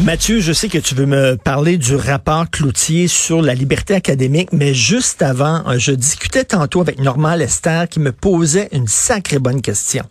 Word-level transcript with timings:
Mathieu, 0.00 0.40
je 0.40 0.52
sais 0.52 0.68
que 0.68 0.78
tu 0.78 0.96
veux 0.96 1.06
me 1.06 1.36
parler 1.36 1.78
du 1.78 1.94
rapport 1.94 2.50
Cloutier 2.50 3.06
sur 3.06 3.40
la 3.40 3.54
liberté 3.54 3.94
académique, 3.94 4.48
mais 4.52 4.74
juste 4.74 5.22
avant, 5.22 5.62
euh, 5.68 5.78
je 5.78 5.92
discutais 5.92 6.42
tantôt 6.42 6.80
avec 6.80 6.98
Normand 6.98 7.36
Lester 7.36 7.84
qui 7.88 8.00
me 8.00 8.10
posait 8.10 8.68
une 8.72 8.88
sacrée 8.88 9.38
bonne 9.38 9.62
question. 9.62 10.04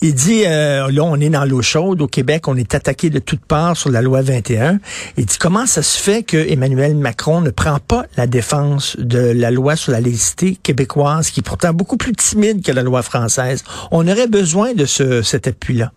Il 0.00 0.14
dit, 0.14 0.42
euh, 0.44 0.90
là, 0.90 1.04
on 1.04 1.20
est 1.20 1.28
dans 1.28 1.44
l'eau 1.44 1.62
chaude 1.62 2.02
au 2.02 2.08
Québec, 2.08 2.48
on 2.48 2.56
est 2.56 2.74
attaqué 2.74 3.10
de 3.10 3.20
toutes 3.20 3.44
parts 3.44 3.76
sur 3.76 3.90
la 3.90 4.02
loi 4.02 4.22
21. 4.22 4.80
Il 5.16 5.24
dit, 5.24 5.38
comment 5.38 5.66
ça 5.66 5.84
se 5.84 6.02
fait 6.02 6.24
que 6.24 6.36
Emmanuel 6.36 6.96
Macron 6.96 7.42
ne 7.42 7.50
prend 7.50 7.78
pas 7.78 8.06
la 8.16 8.26
défense 8.26 8.96
de 8.98 9.20
la 9.20 9.52
loi 9.52 9.76
sur 9.76 9.92
la 9.92 10.00
laïcité 10.00 10.58
québécoise, 10.60 11.30
qui 11.30 11.40
est 11.40 11.44
pourtant 11.44 11.72
beaucoup 11.72 11.96
plus 11.96 12.12
timide 12.12 12.64
que 12.64 12.72
la 12.72 12.82
loi 12.82 13.02
française? 13.02 13.62
On 13.92 14.08
aurait 14.08 14.26
besoin 14.26 14.74
de 14.74 14.84
ce, 14.84 15.22
cet 15.22 15.46
appui-là. 15.46 15.92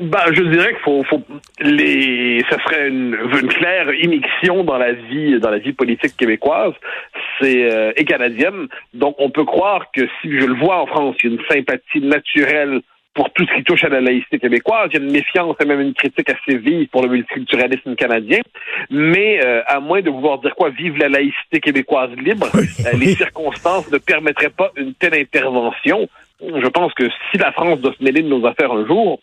Ben, 0.00 0.32
je 0.32 0.42
dirais 0.42 0.68
qu'il 0.68 0.82
faut, 0.84 1.02
faut 1.04 1.22
les, 1.60 2.44
ça 2.48 2.56
serait 2.62 2.88
une, 2.88 3.16
une, 3.42 3.48
claire 3.48 3.92
immixtion 3.94 4.62
dans 4.62 4.78
la 4.78 4.92
vie, 4.92 5.40
dans 5.40 5.50
la 5.50 5.58
vie 5.58 5.72
politique 5.72 6.16
québécoise, 6.16 6.74
c'est 7.40 7.72
euh, 7.72 7.92
et 7.96 8.04
canadienne. 8.04 8.68
Donc, 8.94 9.16
on 9.18 9.30
peut 9.30 9.44
croire 9.44 9.90
que 9.92 10.02
si 10.20 10.38
je 10.38 10.46
le 10.46 10.54
vois 10.54 10.82
en 10.82 10.86
France, 10.86 11.16
il 11.22 11.30
y 11.30 11.32
a 11.32 11.36
une 11.36 11.44
sympathie 11.48 12.00
naturelle 12.00 12.80
pour 13.18 13.32
tout 13.32 13.44
ce 13.46 13.56
qui 13.56 13.64
touche 13.64 13.82
à 13.82 13.88
la 13.88 14.00
laïcité 14.00 14.38
québécoise. 14.38 14.90
Il 14.92 15.00
y 15.00 15.02
a 15.02 15.04
une 15.04 15.10
méfiance 15.10 15.56
et 15.60 15.64
même 15.64 15.80
une 15.80 15.94
critique 15.94 16.30
assez 16.30 16.56
vive 16.56 16.86
pour 16.86 17.02
le 17.02 17.08
multiculturalisme 17.08 17.96
canadien. 17.96 18.38
Mais 18.90 19.44
euh, 19.44 19.62
à 19.66 19.80
moins 19.80 20.00
de 20.00 20.10
vouloir 20.10 20.38
dire 20.38 20.54
quoi, 20.54 20.70
vive 20.70 20.96
la 20.98 21.08
laïcité 21.08 21.58
québécoise 21.58 22.10
libre, 22.12 22.46
euh, 22.54 22.96
les 22.96 23.16
circonstances 23.16 23.90
ne 23.90 23.98
permettraient 23.98 24.50
pas 24.50 24.70
une 24.76 24.94
telle 24.94 25.14
intervention. 25.14 26.08
Je 26.40 26.68
pense 26.68 26.94
que 26.94 27.08
si 27.32 27.38
la 27.38 27.50
France 27.50 27.80
doit 27.80 27.94
se 27.98 28.04
mêler 28.04 28.22
de 28.22 28.28
nos 28.28 28.46
affaires 28.46 28.70
un 28.70 28.86
jour, 28.86 29.18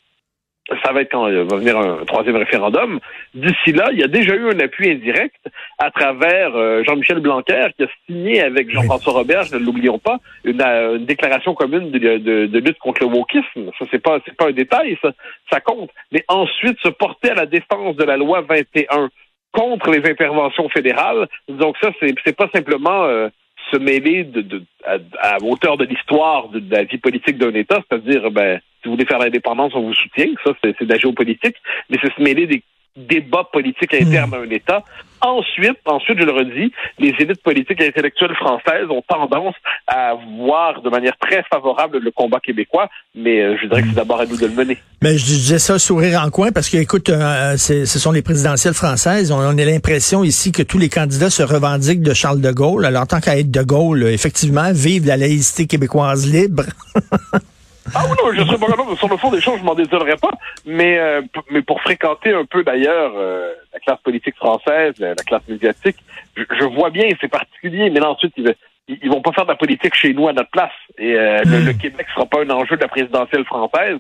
ça 0.83 0.91
va 0.91 1.02
être 1.02 1.11
quand 1.11 1.27
il 1.27 1.35
va 1.35 1.58
venir 1.58 1.77
un 1.77 2.03
troisième 2.05 2.38
référendum. 2.38 2.99
D'ici 3.33 3.71
là, 3.71 3.89
il 3.91 3.99
y 3.99 4.03
a 4.03 4.08
déjà 4.08 4.33
eu 4.33 4.49
un 4.49 4.59
appui 4.59 4.89
indirect 4.89 5.39
à 5.77 5.91
travers 5.91 6.55
euh, 6.55 6.83
Jean-Michel 6.83 7.19
Blanquer 7.19 7.67
qui 7.78 7.84
a 7.84 7.88
signé 8.06 8.41
avec 8.41 8.72
Jean-François 8.72 9.13
Robert, 9.13 9.44
ne 9.53 9.59
l'oublions 9.59 10.00
pas, 10.00 10.17
une, 10.44 10.62
euh, 10.62 10.97
une, 10.97 11.06
déclaration 11.06 11.53
commune 11.53 11.91
de, 11.91 12.00
de, 12.00 12.45
de, 12.47 12.59
lutte 12.59 12.79
contre 12.79 13.03
le 13.03 13.07
wokisme. 13.07 13.69
Ça, 13.78 13.85
c'est 13.91 14.01
pas, 14.01 14.19
c'est 14.25 14.35
pas 14.35 14.47
un 14.47 14.53
détail, 14.53 14.97
ça, 15.01 15.12
ça 15.51 15.59
compte. 15.59 15.91
Mais 16.12 16.23
ensuite, 16.28 16.79
se 16.81 16.89
porter 16.89 17.31
à 17.31 17.35
la 17.35 17.45
défense 17.45 17.95
de 17.95 18.03
la 18.03 18.18
loi 18.18 18.41
21 18.41 19.09
contre 19.51 19.91
les 19.91 20.09
interventions 20.09 20.68
fédérales. 20.69 21.28
Donc 21.47 21.75
ça, 21.81 21.91
c'est, 22.00 22.13
c'est 22.25 22.35
pas 22.35 22.50
simplement 22.53 23.03
euh, 23.06 23.29
se 23.72 23.78
mêler 23.78 24.23
de, 24.23 24.41
de 24.41 24.63
à, 24.84 24.97
à, 25.19 25.38
hauteur 25.44 25.78
de 25.78 25.85
l'histoire 25.85 26.50
de, 26.50 26.59
de, 26.59 26.75
la 26.75 26.84
vie 26.84 26.97
politique 26.97 27.38
d'un 27.38 27.53
État, 27.53 27.81
c'est-à-dire 27.88 28.31
ben 28.31 28.59
si 28.85 28.90
vous 28.90 28.96
voulez 28.96 29.07
faire 29.07 29.18
l'indépendance, 29.18 29.73
on 29.73 29.81
vous 29.81 29.96
soutient, 29.96 30.28
ça 30.44 30.51
c'est 30.63 30.84
de 30.84 30.94
la 30.94 31.00
géopolitique, 31.00 31.56
mais 31.90 31.97
c'est 32.01 32.13
se 32.13 32.22
mêler 32.22 32.46
des 32.46 32.62
débats 32.96 33.47
politiques 33.51 33.94
internes 33.94 34.34
à 34.34 34.38
un 34.38 34.50
État. 34.50 34.84
Ensuite, 35.22 35.78
ensuite, 35.85 36.19
je 36.19 36.23
le 36.23 36.31
redis, 36.31 36.72
les 37.00 37.13
élites 37.19 37.41
politiques 37.41 37.81
et 37.81 37.88
intellectuelles 37.88 38.35
françaises 38.35 38.85
ont 38.90 39.01
tendance 39.07 39.56
à 39.88 40.13
voir 40.38 40.81
de 40.84 40.90
manière 40.90 41.18
très 41.18 41.44
favorable 41.51 41.97
le 41.97 42.12
combat 42.12 42.40
québécois, 42.40 42.90
mais 43.16 43.41
euh, 43.41 43.57
je 43.59 43.68
dirais 43.68 43.81
que 43.81 43.88
c'est 43.88 43.95
d'abord 43.95 44.19
à 44.22 44.25
nous 44.28 44.38
de 44.38 44.45
le 44.45 44.53
mener. 44.53 44.78
Mais 45.01 45.18
je 45.18 45.25
disais 45.25 45.57
ça 45.57 45.79
sourire 45.79 46.22
en 46.24 46.29
coin 46.29 46.51
parce 46.51 46.69
que, 46.69 46.78
écoute, 46.78 47.09
euh, 47.09 47.57
ce 47.57 47.85
sont 47.85 48.12
les 48.12 48.22
présidentielles 48.22 48.75
françaises. 48.75 49.31
On, 49.31 49.40
on 49.40 49.57
a 49.57 49.66
l'impression 49.66 50.24
ici 50.24 50.51
que 50.51 50.62
tous 50.62 50.78
les 50.78 50.90
candidats 50.90 51.31
se 51.31 51.44
revendiquent 51.44 52.03
de 52.03 52.13
Charles 52.13 52.41
de 52.41 52.51
Gaulle. 52.51 52.85
Alors, 52.85 53.07
tant 53.07 53.19
qu'à 53.19 53.38
être 53.38 53.51
de 53.51 53.63
Gaulle, 53.63 54.03
effectivement, 54.03 54.72
vive 54.74 55.07
la 55.07 55.18
laïcité 55.18 55.66
québécoise 55.66 56.31
libre. 56.31 56.63
Ah 57.94 58.01
oui, 58.09 58.16
non, 58.22 58.31
je 58.34 58.44
serais 58.44 58.57
pas 58.57 58.68
capable. 58.68 58.97
Sur 58.97 59.09
le 59.09 59.18
fond 59.18 59.29
des 59.29 59.41
choses, 59.41 59.59
je 59.59 59.63
m'en 59.63 59.75
désolerais 59.75 60.18
pas. 60.18 60.31
Mais, 60.66 60.97
euh, 60.97 61.22
mais 61.51 61.62
pour 61.62 61.81
fréquenter 61.81 62.34
un 62.34 62.46
peu 62.46 62.63
d'ailleurs 62.63 63.13
euh, 63.16 63.53
la 63.73 63.79
classe 63.79 64.00
politique 64.01 64.35
française, 64.35 64.94
la, 64.97 65.13
classe 65.16 65.47
médiatique, 65.47 65.97
je, 66.35 66.44
je 66.59 66.66
vois 66.66 66.90
bien, 66.90 67.09
c'est 67.22 67.28
particulier. 67.28 67.90
Mais 67.91 68.00
là, 68.00 68.09
ensuite, 68.09 68.34
ils, 68.38 68.56
ils 68.88 69.09
vont 69.09 69.22
pas 69.22 69.31
faire 69.34 69.45
de 69.45 69.51
la 69.51 69.56
politique 69.56 69.94
chez 69.94 70.13
nous 70.13 70.28
à 70.28 70.34
notre 70.34 70.50
place. 70.50 70.72
Et 70.97 71.13
euh, 71.13 71.44
le, 71.45 71.66
le, 71.66 71.74
Québec 71.74 72.07
sera 72.13 72.25
pas 72.25 72.41
un 72.41 72.50
enjeu 72.50 72.75
de 72.75 72.81
la 72.81 72.88
présidentielle 72.88 73.45
française, 73.45 73.97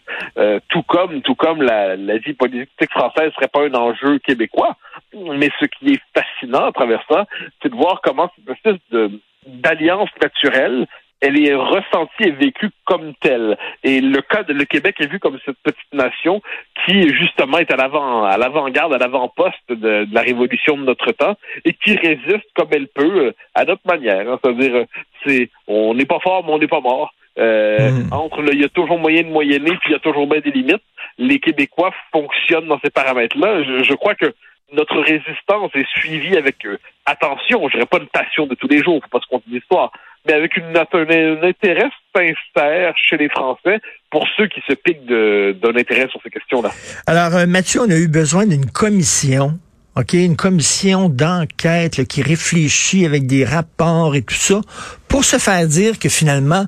tout 0.69 0.83
comme 0.83 1.21
tout 1.21 1.35
comme 1.35 1.61
la, 1.61 1.95
la 1.95 2.17
vie 2.17 2.33
politique 2.33 2.91
française 2.91 3.31
serait 3.35 3.47
pas 3.47 3.65
un 3.65 3.73
enjeu 3.73 4.17
québécois. 4.19 4.77
Mais 5.13 5.49
ce 5.59 5.65
qui 5.65 5.93
est 5.93 6.01
fascinant 6.13 6.65
à 6.65 6.71
travers 6.71 7.03
ça, 7.09 7.25
c'est 7.61 7.69
de 7.69 7.75
voir 7.75 8.01
comment 8.03 8.31
cette 8.35 8.55
espèce 8.55 8.81
de 8.91 9.11
d'alliance 9.47 10.09
naturelle 10.21 10.87
elle 11.25 11.43
est 11.43 11.55
ressentie 11.55 12.23
et 12.23 12.31
vécue 12.31 12.69
comme 12.85 13.13
telle. 13.15 13.57
Et 13.83 13.99
le 13.99 14.21
cas 14.21 14.43
de 14.43 14.53
le 14.53 14.65
Québec 14.65 14.95
est 14.99 15.07
vu 15.07 15.19
comme 15.19 15.39
cette 15.43 15.57
petite 15.63 15.93
nation 15.93 16.41
qui 16.85 17.09
justement 17.15 17.57
est 17.57 17.71
à 17.71 17.75
l'avant, 17.75 18.23
à 18.25 18.37
l'avant-garde, 18.37 18.93
à 18.93 18.97
l'avant-poste 18.99 19.69
de, 19.69 20.07
la 20.11 20.21
révolution 20.21 20.77
de 20.77 20.83
notre 20.83 21.11
temps 21.13 21.35
et 21.65 21.73
qui 21.73 21.95
résiste 21.95 22.47
comme 22.55 22.69
elle 22.71 22.87
peut 22.87 23.27
euh, 23.27 23.31
à 23.55 23.65
notre 23.65 23.85
manière. 23.87 24.29
Hein. 24.29 24.39
C'est-à-dire, 24.43 24.75
euh, 24.75 24.85
c'est, 25.25 25.49
on 25.67 25.95
n'est 25.95 26.05
pas 26.05 26.19
fort, 26.19 26.43
mais 26.45 26.53
on 26.53 26.59
n'est 26.59 26.67
pas 26.67 26.81
mort. 26.81 27.13
Euh, 27.37 27.91
mmh. 27.91 28.13
Entre 28.13 28.43
il 28.53 28.61
y 28.61 28.63
a 28.63 28.69
toujours 28.69 28.99
moyen 28.99 29.23
de 29.23 29.29
moyenner, 29.29 29.71
puis 29.71 29.89
il 29.89 29.93
y 29.93 29.95
a 29.95 29.99
toujours 29.99 30.27
bien 30.27 30.39
des 30.41 30.51
limites. 30.51 30.83
Les 31.17 31.39
Québécois 31.39 31.91
fonctionnent 32.11 32.67
dans 32.67 32.79
ces 32.83 32.91
paramètres-là. 32.91 33.63
Je, 33.63 33.83
je 33.83 33.93
crois 33.93 34.15
que 34.15 34.33
notre 34.73 34.99
résistance 34.99 35.71
est 35.75 35.87
suivie 35.97 36.37
avec 36.37 36.65
euh, 36.65 36.77
attention, 37.05 37.67
je 37.69 37.73
dirais 37.73 37.85
pas 37.85 37.99
une 37.99 38.07
passion 38.07 38.47
de 38.47 38.55
tous 38.55 38.67
les 38.67 38.83
jours, 38.83 39.01
faut 39.03 39.19
pas 39.19 39.23
se 39.23 39.29
compter 39.29 39.45
l'histoire, 39.49 39.91
mais 40.25 40.33
avec 40.33 40.57
une, 40.57 40.75
un, 40.75 41.43
intérêt 41.43 41.89
sincère 42.15 42.93
chez 42.97 43.17
les 43.17 43.29
Français 43.29 43.79
pour 44.09 44.25
ceux 44.37 44.47
qui 44.47 44.61
se 44.67 44.73
piquent 44.73 45.05
d'un 45.05 45.75
intérêt 45.75 46.07
sur 46.09 46.21
ces 46.23 46.29
questions-là. 46.29 46.71
Alors, 47.07 47.35
euh, 47.35 47.45
Mathieu, 47.45 47.81
on 47.81 47.89
a 47.89 47.95
eu 47.95 48.07
besoin 48.07 48.45
d'une 48.45 48.65
commission 48.65 49.59
OK, 49.97 50.11
une 50.11 50.35
commission 50.35 51.07
d'enquête 51.07 52.05
qui 52.05 52.21
réfléchit 52.21 53.05
avec 53.05 53.27
des 53.27 53.45
rapports 53.45 54.13
et 54.15 54.23
tout 54.23 54.35
ça 54.35 54.59
pour 55.07 55.23
se 55.23 55.37
faire 55.37 55.65
dire 55.67 55.99
que 55.99 56.09
finalement, 56.09 56.65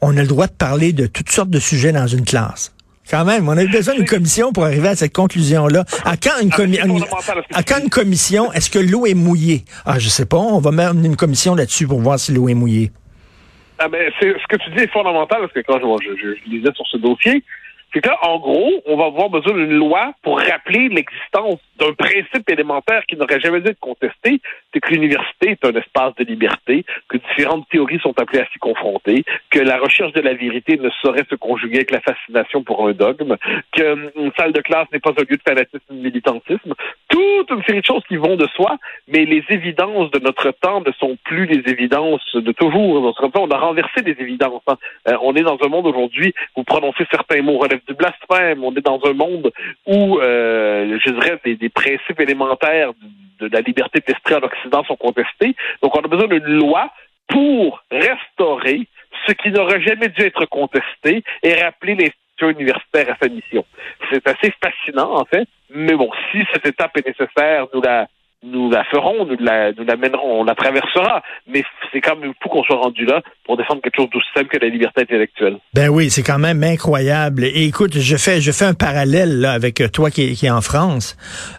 on 0.00 0.16
a 0.16 0.22
le 0.22 0.26
droit 0.26 0.46
de 0.46 0.52
parler 0.52 0.94
de 0.94 1.06
toutes 1.06 1.30
sortes 1.30 1.50
de 1.50 1.58
sujets 1.58 1.92
dans 1.92 2.06
une 2.06 2.24
classe. 2.24 2.74
Quand 3.10 3.24
même, 3.24 3.48
on 3.48 3.56
a 3.56 3.64
eu 3.64 3.68
besoin 3.68 3.94
d'une 3.94 4.06
commission 4.06 4.52
pour 4.52 4.64
arriver 4.64 4.88
à 4.88 4.96
cette 4.96 5.12
conclusion-là. 5.12 5.84
À 6.04 6.16
quand 6.16 6.40
une, 6.40 6.50
à 7.52 7.62
quand 7.62 7.78
une 7.82 7.90
commission, 7.90 8.52
est-ce 8.52 8.70
que 8.70 8.78
l'eau 8.78 9.06
est 9.06 9.14
mouillée? 9.14 9.64
Ah, 9.84 9.98
je 9.98 10.08
sais 10.08 10.26
pas, 10.26 10.38
on 10.38 10.60
va 10.60 10.70
mettre 10.70 10.94
une 10.94 11.16
commission 11.16 11.54
là-dessus 11.54 11.86
pour 11.86 12.00
voir 12.00 12.18
si 12.18 12.32
l'eau 12.32 12.48
est 12.48 12.54
mouillée. 12.54 12.92
Ah 13.78 13.88
ben, 13.88 14.10
c'est, 14.20 14.28
ce 14.28 14.46
que 14.48 14.62
tu 14.62 14.70
dis 14.70 14.84
est 14.84 14.92
fondamental 14.92 15.40
parce 15.40 15.52
que 15.52 15.60
quand 15.60 15.78
je, 15.80 16.14
je, 16.16 16.34
je 16.36 16.50
lisais 16.50 16.72
sur 16.74 16.86
ce 16.86 16.98
dossier, 16.98 17.42
c'est 17.92 18.02
en 18.22 18.38
gros, 18.38 18.82
on 18.86 18.96
va 18.96 19.06
avoir 19.06 19.28
besoin 19.28 19.54
d'une 19.54 19.74
loi 19.74 20.12
pour 20.22 20.38
rappeler 20.38 20.88
l'existence 20.88 21.58
d'un 21.78 21.92
principe 21.92 22.48
élémentaire 22.48 23.04
qui 23.06 23.16
n'aurait 23.16 23.40
jamais 23.40 23.60
dû 23.60 23.70
être 23.70 23.80
contesté, 23.80 24.40
c'est 24.72 24.80
que 24.80 24.90
l'université 24.90 25.50
est 25.50 25.64
un 25.64 25.72
espace 25.72 26.14
de 26.16 26.24
liberté, 26.24 26.84
que 27.08 27.18
différentes 27.18 27.68
théories 27.68 27.98
sont 28.00 28.18
appelées 28.18 28.40
à 28.40 28.46
s'y 28.52 28.58
confronter, 28.58 29.24
que 29.50 29.58
la 29.58 29.78
recherche 29.78 30.12
de 30.12 30.20
la 30.20 30.34
vérité 30.34 30.78
ne 30.78 30.90
saurait 31.02 31.26
se 31.28 31.34
conjuguer 31.34 31.78
avec 31.78 31.90
la 31.90 32.00
fascination 32.00 32.62
pour 32.62 32.86
un 32.86 32.92
dogme, 32.92 33.36
qu'une 33.72 34.32
salle 34.36 34.52
de 34.52 34.60
classe 34.60 34.88
n'est 34.92 35.00
pas 35.00 35.10
un 35.10 35.22
lieu 35.22 35.36
de 35.36 35.42
fanatisme 35.46 35.78
et 35.90 35.94
de 35.94 36.00
militantisme, 36.00 36.74
toute 37.08 37.50
une 37.50 37.62
série 37.64 37.80
de 37.80 37.86
choses 37.86 38.04
qui 38.08 38.16
vont 38.16 38.36
de 38.36 38.46
soi, 38.54 38.78
mais 39.08 39.24
les 39.24 39.44
évidences 39.50 40.10
de 40.12 40.18
notre 40.18 40.50
temps 40.52 40.80
ne 40.80 40.92
sont 40.92 41.18
plus 41.24 41.46
les 41.46 41.70
évidences 41.70 42.34
de 42.34 42.52
toujours. 42.52 43.14
On 43.34 43.50
a 43.50 43.58
renversé 43.58 44.02
des 44.02 44.16
évidences. 44.18 44.62
Hein. 44.66 44.76
Euh, 45.08 45.16
on 45.22 45.34
est 45.34 45.42
dans 45.42 45.58
un 45.62 45.68
monde 45.68 45.86
aujourd'hui 45.86 46.34
où 46.56 46.64
prononcer 46.64 47.04
certains 47.10 47.42
mots 47.42 47.58
relève 47.58 47.81
du 47.88 47.94
blasphème. 47.94 48.64
On 48.64 48.74
est 48.74 48.84
dans 48.84 49.00
un 49.04 49.12
monde 49.12 49.50
où, 49.86 50.18
euh, 50.18 50.98
je 51.04 51.10
dirais, 51.10 51.40
des, 51.44 51.68
principes 51.68 52.20
élémentaires 52.20 52.92
de, 53.40 53.48
de 53.48 53.52
la 53.52 53.60
liberté 53.60 54.00
d'esprit 54.06 54.34
en 54.34 54.42
Occident 54.42 54.84
sont 54.84 54.96
contestés. 54.96 55.54
Donc, 55.82 55.96
on 55.96 56.00
a 56.00 56.08
besoin 56.08 56.28
d'une 56.28 56.58
loi 56.58 56.90
pour 57.28 57.82
restaurer 57.90 58.86
ce 59.26 59.32
qui 59.32 59.50
n'aurait 59.50 59.82
jamais 59.82 60.08
dû 60.08 60.22
être 60.22 60.46
contesté 60.46 61.22
et 61.42 61.54
rappeler 61.54 61.94
l'institution 61.94 62.50
universitaire 62.50 63.10
à 63.10 63.16
sa 63.20 63.28
mission. 63.28 63.64
C'est 64.10 64.26
assez 64.26 64.52
fascinant, 64.62 65.14
en 65.14 65.24
fait, 65.24 65.48
mais 65.70 65.94
bon, 65.94 66.10
si 66.30 66.42
cette 66.52 66.66
étape 66.66 66.96
est 66.96 67.06
nécessaire, 67.06 67.66
nous 67.72 67.82
la 67.82 68.08
nous 68.42 68.70
la 68.70 68.84
ferons, 68.84 69.24
nous 69.24 69.36
la, 69.38 69.72
nous 69.72 69.84
la 69.84 69.96
mènerons, 69.96 70.40
on 70.40 70.44
la 70.44 70.54
traversera, 70.54 71.22
mais 71.46 71.62
c'est 71.92 72.00
quand 72.00 72.16
même 72.16 72.32
fou 72.42 72.48
qu'on 72.48 72.64
soit 72.64 72.76
rendu 72.76 73.04
là 73.04 73.22
pour 73.44 73.56
défendre 73.56 73.80
quelque 73.82 73.96
chose 73.96 74.10
d'aussi 74.10 74.26
simple 74.34 74.48
que 74.48 74.58
la 74.58 74.68
liberté 74.68 75.02
intellectuelle. 75.02 75.58
Ben 75.74 75.88
oui, 75.88 76.10
c'est 76.10 76.22
quand 76.22 76.38
même 76.38 76.62
incroyable. 76.62 77.44
Et 77.44 77.64
écoute, 77.64 77.98
je 77.98 78.16
fais, 78.16 78.40
je 78.40 78.50
fais 78.50 78.64
un 78.64 78.74
parallèle 78.74 79.40
là, 79.40 79.52
avec 79.52 79.82
toi 79.92 80.10
qui, 80.10 80.34
qui 80.34 80.46
est 80.46 80.50
en 80.50 80.60
France. 80.60 81.16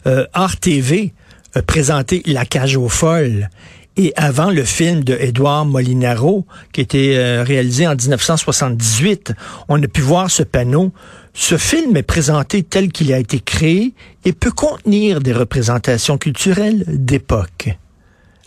Euh, 0.07 0.25
Art 0.33 0.59
TV 0.59 1.13
a 1.55 1.61
présenté 1.61 2.21
La 2.25 2.45
cage 2.45 2.75
aux 2.75 2.89
folles. 2.89 3.49
Et 3.95 4.11
avant 4.15 4.49
le 4.49 4.63
film 4.63 5.03
de 5.03 5.15
Édouard 5.19 5.65
Molinaro, 5.65 6.45
qui 6.71 6.81
était 6.81 7.15
euh, 7.15 7.43
réalisé 7.43 7.85
en 7.85 7.95
1978, 7.95 9.33
on 9.69 9.81
a 9.81 9.87
pu 9.87 10.01
voir 10.01 10.31
ce 10.31 10.41
panneau. 10.41 10.91
Ce 11.33 11.57
film 11.57 11.95
est 11.95 12.03
présenté 12.03 12.63
tel 12.63 12.91
qu'il 12.91 13.13
a 13.13 13.19
été 13.19 13.39
créé 13.39 13.93
et 14.25 14.33
peut 14.33 14.51
contenir 14.51 15.19
des 15.19 15.33
représentations 15.33 16.17
culturelles 16.17 16.83
d'époque. 16.87 17.77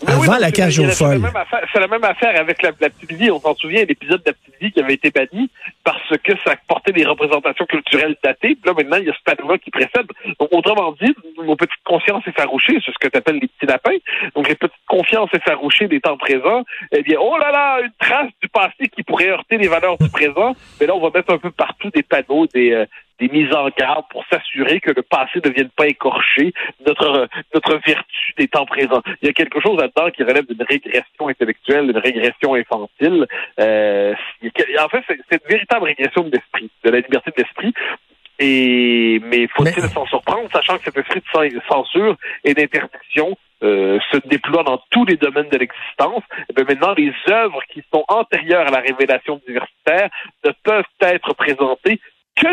Mais 0.05 0.13
Avant 0.13 0.33
la 0.37 0.47
c'est- 0.47 0.53
cage 0.53 0.79
aux 0.79 0.83
la- 0.83 0.91
c'est 0.93 1.05
la 1.05 1.11
folles. 1.11 1.19
même 1.23 1.37
affaire- 1.37 1.67
C'est 1.73 1.81
la 1.81 1.87
même 1.89 2.05
affaire 2.05 2.39
avec 2.41 2.63
la, 2.63 2.71
la 2.81 2.91
petite 2.91 3.13
vie. 3.13 3.31
On 3.31 3.41
s'en 3.41 3.55
souvient, 3.55 3.85
l'épisode 3.85 4.23
de 4.23 4.31
la 4.31 4.33
petite 4.35 4.61
vie 4.61 4.73
qui 4.73 4.81
avait 4.81 4.95
été 4.95 5.11
banni 5.11 5.51
parce 5.85 6.17
que 6.23 6.33
ça 6.45 6.55
portait 6.69 6.93
des 6.93 7.05
représentations 7.05 7.65
culturelles 7.67 8.17
datées. 8.23 8.57
Puis 8.57 8.61
là, 8.67 8.73
maintenant, 8.77 8.97
il 8.99 9.05
y 9.05 9.11
a 9.11 9.15
ce 9.15 9.23
panneau-là 9.25 9.59
qui 9.59 9.71
précède. 9.71 10.07
Donc, 10.39 10.49
autrement 10.53 10.93
dit, 11.01 11.15
nos 11.43 11.57
petites 11.57 11.83
consciences 11.85 12.27
effarouchées, 12.27 12.79
c'est 12.85 12.93
ce 12.93 12.99
que 13.01 13.09
tu 13.09 13.17
appelles 13.17 13.39
les 13.41 13.49
petits 13.49 13.67
lapins. 13.67 13.97
Donc, 14.35 14.49
les 14.49 14.55
petites 14.55 14.75
consciences 14.87 15.31
effarouchées 15.33 15.89
des 15.89 16.01
temps 16.01 16.17
présents, 16.17 16.65
eh 16.93 17.03
bien, 17.03 17.17
oh 17.21 17.37
là 17.39 17.51
là, 17.51 17.81
une 17.83 17.93
trace 17.99 18.31
du 18.43 18.49
passé 18.49 18.89
qui 18.95 19.03
pourrait 19.03 19.29
heurter 19.31 19.57
les 19.59 19.69
valeurs 19.69 19.97
du 19.99 20.09
présent. 20.11 20.55
Mais 20.81 20.87
là, 20.87 20.95
on 20.95 21.01
va 21.01 21.11
mettre 21.15 21.33
un 21.33 21.39
peu 21.39 21.51
partout 21.51 21.91
des 21.91 22.03
panneaux, 22.03 22.47
des, 22.53 22.73
euh, 22.73 22.87
des 23.19 23.29
mises 23.29 23.53
en 23.55 23.69
garde 23.79 24.05
pour 24.11 24.25
s'assurer 24.31 24.81
que 24.81 24.91
le 24.91 25.03
passé 25.03 25.41
ne 25.45 25.51
vienne 25.51 25.71
pas 25.71 25.87
écorcher 25.87 26.53
notre, 26.87 27.29
notre 27.55 27.81
vertu 27.87 28.33
des 28.39 28.49
temps 28.49 28.67
présents. 28.67 29.03
Il 29.23 29.27
y 29.27 29.31
a 29.31 29.33
quelque 29.33 29.61
chose 29.61 29.79
là-dedans 29.81 30.11
qui 30.11 30.23
relève 30.23 30.47
d'une 30.47 30.63
régression 30.63 31.29
intellectuelle, 31.29 31.87
d'une 31.87 31.99
régression 31.99 32.55
infantile. 32.55 33.27
Euh, 33.61 34.15
en 34.81 34.89
fait, 34.89 35.03
c'est 35.31 35.43
une 35.43 35.49
véritable 35.49 35.85
régression 35.87 36.23
de 36.25 36.31
l'esprit, 36.31 36.71
de 36.85 36.91
la 36.91 36.99
liberté 37.01 37.31
de 37.37 37.43
l'esprit. 37.43 37.73
Et 38.39 39.19
mais 39.25 39.47
faut-il 39.49 39.83
Mais- 39.83 39.89
s'en 39.89 40.05
surprendre, 40.07 40.49
sachant 40.53 40.77
que 40.77 40.85
cet 40.85 40.99
esprit 40.99 41.21
de 41.21 41.27
cen- 41.33 41.63
censure 41.69 42.17
et 42.45 42.53
d'interdiction 42.53 43.37
euh, 43.63 43.99
se 44.13 44.19
déploie 44.29 44.63
dans 44.63 44.79
tous 44.91 45.07
les 45.07 45.17
domaines 45.17 45.49
de 45.49 45.57
l'existence. 45.57 46.23
Eh 46.51 46.63
maintenant, 46.65 46.93
les 46.95 47.11
œuvres 47.31 47.63
qui 47.73 47.83
sont 47.91 48.05
antérieures 48.09 48.67
à 48.67 48.71
la 48.71 48.81
révélation 48.81 49.41
universitaire 49.49 50.11
ne 50.45 50.51
peuvent 50.63 50.85
être 51.01 51.33
présentées 51.33 51.99
que 52.37 52.49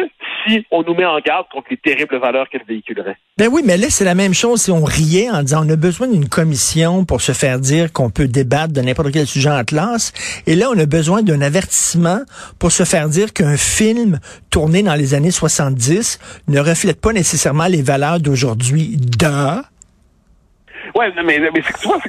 si 0.45 0.65
on 0.71 0.83
nous 0.83 0.93
met 0.93 1.05
en 1.05 1.19
garde 1.19 1.45
contre 1.51 1.67
les 1.69 1.77
terribles 1.77 2.17
valeurs 2.17 2.49
qu'elles 2.49 2.65
véhiculeraient. 2.67 3.17
Ben 3.37 3.49
oui, 3.51 3.61
mais 3.65 3.77
là, 3.77 3.87
c'est 3.89 4.05
la 4.05 4.15
même 4.15 4.33
chose 4.33 4.61
si 4.61 4.71
on 4.71 4.83
riait 4.83 5.29
en 5.29 5.43
disant 5.43 5.65
on 5.65 5.69
a 5.69 5.75
besoin 5.75 6.07
d'une 6.07 6.27
commission 6.27 7.05
pour 7.05 7.21
se 7.21 7.31
faire 7.31 7.59
dire 7.59 7.91
qu'on 7.91 8.09
peut 8.09 8.27
débattre 8.27 8.73
de 8.73 8.81
n'importe 8.81 9.11
quel 9.11 9.27
sujet 9.27 9.49
en 9.49 9.63
classe. 9.63 10.13
Et 10.47 10.55
là, 10.55 10.67
on 10.73 10.77
a 10.77 10.85
besoin 10.85 11.21
d'un 11.21 11.41
avertissement 11.41 12.21
pour 12.59 12.71
se 12.71 12.83
faire 12.83 13.09
dire 13.09 13.33
qu'un 13.33 13.57
film 13.57 14.19
tourné 14.49 14.83
dans 14.83 14.95
les 14.95 15.13
années 15.13 15.31
70 15.31 16.43
ne 16.47 16.59
reflète 16.59 16.99
pas 16.99 17.13
nécessairement 17.13 17.67
les 17.67 17.81
valeurs 17.81 18.19
d'aujourd'hui. 18.19 18.97
Da. 18.97 19.63
Ouais, 20.95 21.11
mais, 21.23 21.39
mais 21.39 21.61
c'est 21.65 21.73
que 21.73 21.79
tu 21.79 21.87
vois, 21.87 21.99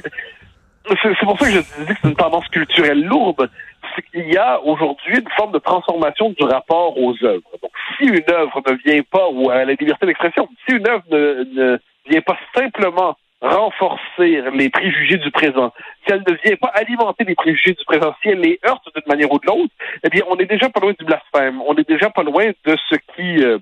c'est 1.01 1.25
pour 1.25 1.39
ça 1.39 1.45
que 1.45 1.51
je 1.51 1.59
disais 1.59 1.93
que 1.93 1.99
c'est 2.01 2.09
une 2.09 2.15
tendance 2.15 2.47
culturelle 2.49 3.03
lourde. 3.03 3.49
C'est 3.95 4.01
qu'il 4.09 4.31
y 4.31 4.37
a 4.37 4.61
aujourd'hui 4.61 5.19
une 5.19 5.29
forme 5.37 5.51
de 5.51 5.59
transformation 5.59 6.29
du 6.31 6.43
rapport 6.43 6.97
aux 6.97 7.13
œuvres. 7.23 7.49
Donc, 7.61 7.71
si 7.97 8.05
une 8.05 8.29
œuvre 8.29 8.61
ne 8.67 8.75
vient 8.85 9.01
pas, 9.09 9.29
ou 9.29 9.49
à 9.49 9.63
la 9.63 9.73
liberté 9.73 10.05
d'expression, 10.05 10.47
si 10.67 10.75
une 10.75 10.87
œuvre 10.87 11.03
ne, 11.09 11.43
ne 11.53 11.79
vient 12.09 12.21
pas 12.21 12.37
simplement 12.53 13.15
renforcer 13.41 14.41
les 14.53 14.69
préjugés 14.69 15.17
du 15.17 15.29
présent, 15.31 15.71
si 16.05 16.13
elle 16.13 16.23
ne 16.27 16.35
vient 16.43 16.55
pas 16.55 16.71
alimenter 16.73 17.23
les 17.25 17.35
préjugés 17.35 17.73
du 17.73 17.85
présent, 17.85 18.13
si 18.21 18.29
elle 18.29 18.39
les 18.39 18.59
heurte 18.67 18.85
d'une 18.95 19.03
manière 19.07 19.31
ou 19.31 19.39
de 19.39 19.45
l'autre, 19.45 19.73
eh 20.03 20.09
bien, 20.09 20.23
on 20.27 20.37
est 20.37 20.45
déjà 20.45 20.69
pas 20.69 20.79
loin 20.79 20.93
du 20.97 21.05
blasphème. 21.05 21.61
On 21.65 21.75
est 21.75 21.87
déjà 21.87 22.09
pas 22.09 22.23
loin 22.23 22.47
de 22.47 22.77
ce 22.89 22.95
qui 23.15 23.43
euh, 23.43 23.59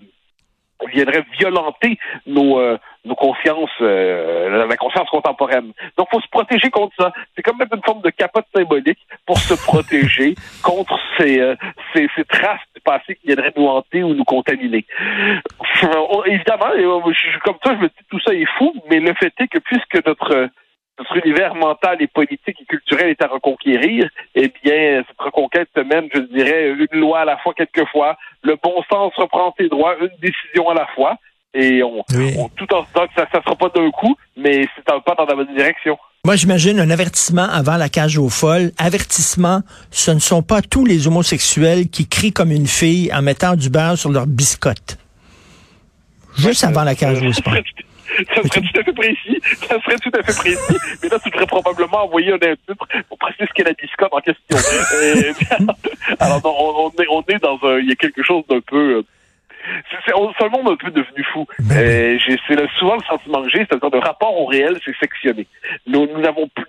viendrait 0.88 1.26
violenter 1.38 1.98
nos, 2.26 2.60
euh, 2.60 2.78
nos 3.06 3.16
consciences, 3.16 3.70
euh, 3.82 4.66
la 4.66 4.78
conscience 4.78 5.10
contemporaine. 5.10 5.74
Donc, 5.98 6.08
faut 6.12 6.22
se 6.22 6.30
protéger 6.30 6.70
contre 6.70 6.94
ça. 6.98 7.12
C'est 7.36 7.42
comme 7.42 7.58
mettre 7.58 7.76
une 7.76 7.84
forme 7.84 8.02
de 8.02 8.10
capote 8.10 8.46
symbolique 8.56 9.00
pour 9.26 9.38
se 9.38 9.54
protéger 9.66 10.36
contre 10.64 10.98
ces, 11.18 11.40
euh, 11.40 11.56
ces, 11.94 12.08
ces 12.16 12.24
traces 12.26 12.62
du 12.76 12.82
passé 12.82 13.16
qui 13.16 13.28
viendraient 13.28 13.54
nous 13.58 13.68
hanter 13.68 14.04
ou 14.04 14.14
nous 14.14 14.24
contaminer. 14.24 14.86
Euh, 15.84 16.24
évidemment, 16.26 16.72
euh, 16.76 17.14
comme 17.44 17.58
ça, 17.64 17.76
je 17.76 17.82
me 17.82 17.88
dis 17.88 18.06
tout 18.10 18.20
ça 18.22 18.34
est 18.34 18.48
fou, 18.58 18.74
mais 18.90 19.00
le 19.00 19.14
fait 19.16 19.34
est 19.40 19.48
que 19.48 19.60
puisque 19.60 20.06
notre 20.06 20.50
notre 21.00 21.18
univers 21.26 21.56
mental 21.56 21.98
et 22.02 22.08
politique 22.08 22.58
et 22.62 22.66
culturel 22.66 23.10
est 23.10 23.22
à 23.24 23.28
reconquérir, 23.28 24.08
eh 24.36 24.52
bien, 24.64 25.04
cette 25.08 25.20
reconquête 25.20 25.68
se 25.76 25.82
mène, 25.82 26.08
je 26.14 26.20
dirais, 26.34 26.70
une 26.72 27.00
loi 27.00 27.22
à 27.22 27.26
la 27.26 27.38
fois 27.38 27.54
quelquefois, 27.56 28.18
le 28.44 28.56
bon 28.62 28.76
sens 28.92 29.12
reprend 29.16 29.54
ses 29.58 29.70
droits, 29.70 29.96
une 30.00 30.10
décision 30.22 30.70
à 30.70 30.76
la 30.76 30.88
fois, 30.96 31.18
et 31.56 31.82
on, 31.84 32.04
Oui. 32.16 32.34
on 32.38 32.48
tout 32.50 32.72
en 32.74 32.86
stock, 32.86 33.10
ça 33.16 33.24
ne 33.34 33.42
sera 33.44 33.56
pas 33.56 33.70
d'un 33.70 33.90
coup, 33.92 34.16
mais 34.38 34.68
c'est 34.76 34.92
un 34.92 35.00
pas 35.00 35.16
dans 35.16 35.26
la 35.26 35.36
bonne 35.36 35.54
direction. 35.56 35.98
Moi, 36.26 36.36
j'imagine 36.38 36.80
un 36.80 36.90
avertissement 36.90 37.44
avant 37.52 37.76
la 37.76 37.90
cage 37.90 38.18
aux 38.18 38.30
folles. 38.30 38.72
Avertissement, 38.78 39.60
ce 39.92 40.12
ne 40.12 40.20
sont 40.20 40.42
pas 40.42 40.62
tous 40.62 40.86
les 40.86 41.06
homosexuels 41.08 41.90
qui 41.90 42.08
crient 42.08 42.32
comme 42.32 42.52
une 42.52 42.66
fille 42.68 43.12
en 43.14 43.22
mettant 43.22 43.56
du 43.56 43.70
beurre 43.70 43.98
sur 43.98 44.10
leur 44.10 44.26
biscotte. 44.26 44.98
Juste 46.38 46.64
avant 46.64 46.84
la 46.84 46.96
cage 46.96 47.22
aux 47.22 47.34
Ça 47.34 47.42
folles. 47.44 47.64
ça 48.36 48.44
serait 48.44 48.62
tout 48.62 48.80
à 48.80 48.84
fait 48.84 48.94
précis. 48.94 49.42
Ça 49.68 49.82
serait 49.82 49.98
tout 49.98 50.12
à 50.14 50.24
fait 50.24 50.36
précis. 50.36 50.78
Mais 51.02 51.10
là, 51.10 51.20
tu 51.20 51.30
devrais 51.30 51.46
probablement 51.46 52.04
envoyer 52.06 52.34
un 52.34 52.38
titre 52.38 52.86
pour 53.10 53.18
préciser 53.18 53.46
ce 53.48 53.54
qu'est 53.54 53.64
la 53.64 53.74
biscotte 53.74 54.14
en 54.14 54.20
question. 54.20 54.58
Euh, 54.94 55.34
alors, 56.20 56.42
non, 56.44 56.56
on, 56.58 56.86
on 56.86 57.02
est, 57.02 57.08
on 57.10 57.22
est 57.28 57.40
dans 57.40 57.60
un, 57.68 57.80
il 57.80 57.90
y 57.90 57.92
a 57.92 57.96
quelque 57.96 58.24
chose 58.24 58.44
d'un 58.50 58.62
peu, 58.62 58.98
euh, 58.98 59.04
c'est, 60.06 60.14
on- 60.16 60.32
un 60.44 60.50
monde 60.50 60.70
un 60.72 60.76
peu 60.76 60.92
devenu 60.92 61.24
fou. 61.32 61.46
Euh, 61.72 62.18
j'ai, 62.20 62.38
c'est 62.48 62.56
le- 62.60 62.68
souvent 62.80 62.96
le 62.96 63.04
sentiment 63.04 63.42
que 63.44 63.50
j'ai, 63.50 63.60
c'est-à-dire 63.60 63.90
le 63.94 64.00
rapport 64.00 64.38
au 64.40 64.46
réel, 64.46 64.78
c'est 64.84 64.96
sectionné. 64.98 65.48
Nous, 65.88 66.06
nous, 66.08 66.20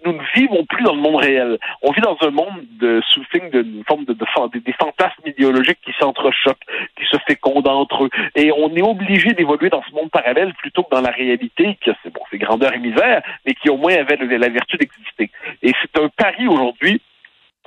nous 0.04 0.12
ne 0.12 0.22
vivons 0.34 0.64
plus 0.66 0.84
dans 0.84 0.94
le 0.94 1.00
monde 1.00 1.16
réel. 1.16 1.58
On 1.82 1.90
vit 1.92 2.00
dans 2.02 2.16
un 2.22 2.30
monde 2.30 2.62
de, 2.78 3.00
sous 3.10 3.24
signe 3.34 3.50
d'une 3.50 3.82
forme 3.86 4.04
de, 4.04 4.12
de, 4.12 4.58
des, 4.60 4.72
fantasmes 4.74 5.22
idéologiques 5.26 5.80
qui 5.84 5.92
s'entrechoquent, 5.98 6.64
qui 6.96 7.04
se 7.10 7.16
fécondent 7.26 7.66
entre 7.68 8.04
eux. 8.04 8.10
Et 8.36 8.52
on 8.52 8.74
est 8.76 8.82
obligé 8.82 9.32
d'évoluer 9.32 9.70
dans 9.70 9.82
ce 9.82 9.94
monde 9.94 10.10
parallèle 10.10 10.52
plutôt 10.54 10.82
que 10.84 10.90
dans 10.94 11.00
la 11.02 11.10
réalité, 11.10 11.76
qui 11.82 11.90
a 11.90 11.94
c'est 12.02 12.12
bon, 12.12 12.20
c'est 12.30 12.38
grandeur 12.38 12.72
et 12.74 12.78
misère, 12.78 13.22
mais 13.46 13.54
qui 13.54 13.70
au 13.70 13.76
moins 13.76 13.94
avait 13.94 14.16
le- 14.16 14.36
la 14.36 14.48
vertu 14.48 14.76
d'exister. 14.76 15.30
Et 15.62 15.72
c'est 15.82 16.00
un 16.00 16.08
pari 16.08 16.46
aujourd'hui 16.46 17.00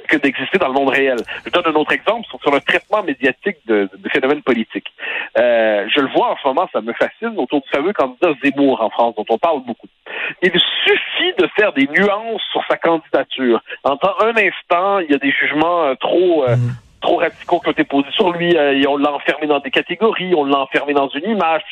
que 0.07 0.17
d'exister 0.17 0.57
dans 0.57 0.67
le 0.67 0.73
monde 0.73 0.89
réel. 0.89 1.17
Je 1.45 1.49
donne 1.51 1.67
un 1.67 1.75
autre 1.75 1.91
exemple 1.91 2.25
sur, 2.27 2.51
le 2.51 2.61
traitement 2.61 3.03
médiatique 3.03 3.57
de, 3.65 3.89
de 3.95 4.09
phénomènes 4.09 4.41
politiques. 4.41 4.91
Euh, 5.37 5.87
je 5.93 6.01
le 6.01 6.07
vois 6.07 6.31
en 6.31 6.37
ce 6.37 6.47
moment, 6.47 6.69
ça 6.71 6.81
me 6.81 6.93
fascine, 6.93 7.33
autour 7.37 7.61
du 7.61 7.69
fameux 7.69 7.93
candidat 7.93 8.33
Zemmour 8.43 8.81
en 8.81 8.89
France, 8.89 9.15
dont 9.15 9.25
on 9.29 9.37
parle 9.37 9.63
beaucoup. 9.65 9.87
Il 10.41 10.51
suffit 10.51 11.33
de 11.37 11.47
faire 11.55 11.73
des 11.73 11.87
nuances 11.87 12.41
sur 12.51 12.63
sa 12.69 12.77
candidature. 12.77 13.61
En 13.83 13.97
temps, 13.97 14.15
un 14.21 14.35
instant, 14.37 14.99
il 14.99 15.11
y 15.11 15.15
a 15.15 15.19
des 15.19 15.31
jugements 15.31 15.83
euh, 15.83 15.95
trop... 15.95 16.45
euh, 16.47 16.55
trop 17.07 17.17
radicaux 17.17 17.59
qui 17.61 17.69
ont 17.69 17.71
été 17.71 17.85
posés 17.85 18.11
sur 18.11 18.31
lui, 18.33 18.55
euh, 18.57 18.83
on 18.89 18.97
l'a 18.97 19.13
enfermé 19.13 19.47
dans 19.47 19.59
des 19.59 19.71
catégories, 19.71 20.35
on 20.35 20.43
l'a 20.43 20.59
enfermé 20.59 20.93
dans 20.93 21.07
une 21.07 21.29
image. 21.29 21.63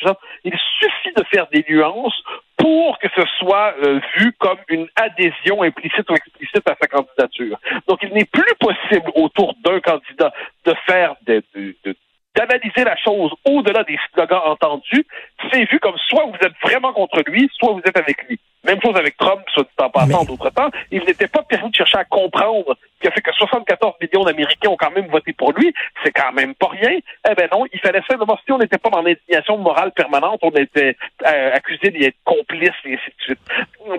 Il 0.44 0.56
suffit 0.80 1.12
de 1.14 1.22
faire 1.30 1.46
des 1.52 1.62
nuances 1.68 2.18
pour 2.56 2.98
que 2.98 3.08
ce 3.14 3.22
soit 3.38 3.74
euh, 3.84 4.00
vu 4.16 4.32
comme 4.38 4.58
une 4.68 4.86
adhésion 4.96 5.62
implicite 5.62 6.08
ou 6.10 6.14
explicite 6.14 6.66
à 6.66 6.74
sa 6.80 6.86
candidature. 6.88 7.58
Donc, 7.86 7.98
il 8.02 8.14
n'est 8.14 8.24
plus 8.24 8.54
possible 8.58 9.10
autour 9.14 9.54
d'un 9.62 9.78
candidat 9.80 10.32
de 10.64 10.74
faire 10.86 11.14
de, 11.26 11.42
de- 11.54 11.76
de- 11.84 11.96
d'analyser 12.34 12.84
la 12.84 12.96
chose 12.96 13.32
au-delà 13.46 13.82
des 13.84 13.98
slogans 14.12 14.42
entendus, 14.44 15.06
c'est 15.50 15.64
vu 15.70 15.78
comme 15.80 15.96
soit 16.08 16.24
vous 16.26 16.46
êtes 16.46 16.52
vraiment 16.62 16.92
contre 16.92 17.22
lui, 17.26 17.50
soit 17.58 17.72
vous 17.72 17.80
êtes 17.84 17.96
avec 17.98 18.22
lui. 18.28 18.38
Même 18.66 18.80
chose 18.82 18.96
avec 18.96 19.16
Trump, 19.16 19.40
soit 19.54 19.62
dit 19.64 19.84
en 19.84 19.90
passant 19.90 20.20
Mais- 20.20 20.26
d'autres 20.26 20.50
temps. 20.50 20.70
Il 20.90 21.04
n'était 21.04 21.28
pas 21.28 21.42
permis 21.42 21.70
de 21.70 21.74
chercher 21.74 21.98
à 21.98 22.04
comprendre 22.04 22.76
ce 22.96 23.00
qui 23.00 23.08
a 23.08 23.10
fait 23.10 23.20
que 23.20 23.32
74 23.32 23.94
millions 24.00 24.24
d'Américains 24.24 24.70
ont 24.70 24.76
quand 24.76 24.90
même 24.90 25.06
voté 25.06 25.32
pour 25.32 25.52
lui. 25.52 25.72
C'est 26.02 26.12
quand 26.12 26.32
même 26.32 26.54
pas 26.54 26.68
rien. 26.68 26.98
Eh 27.30 27.34
ben 27.34 27.48
non, 27.52 27.64
il 27.72 27.80
fallait 27.80 28.02
simplement, 28.08 28.38
si 28.44 28.52
on 28.52 28.58
n'était 28.58 28.78
pas 28.78 28.90
dans 28.90 29.02
l'indignation 29.02 29.58
morale 29.58 29.92
permanente, 29.92 30.40
on 30.42 30.50
était 30.50 30.96
euh, 31.26 31.54
accusé 31.54 31.90
d'y 31.90 32.04
être 32.04 32.16
complice 32.24 32.70
et 32.84 32.94
ainsi 32.94 33.10
de 33.18 33.22
suite. 33.22 33.40